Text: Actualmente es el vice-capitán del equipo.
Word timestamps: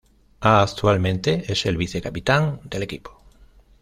Actualmente 0.39 1.43
es 1.47 1.67
el 1.67 1.77
vice-capitán 1.77 2.59
del 2.63 2.81
equipo. 2.81 3.21